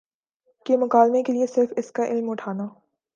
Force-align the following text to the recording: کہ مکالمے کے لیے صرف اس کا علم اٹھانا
کہ 0.65 0.77
مکالمے 0.77 1.23
کے 1.23 1.33
لیے 1.33 1.47
صرف 1.47 1.73
اس 1.77 1.91
کا 1.91 2.05
علم 2.05 2.29
اٹھانا 2.29 2.67